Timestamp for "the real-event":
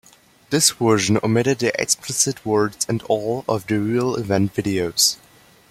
3.67-4.55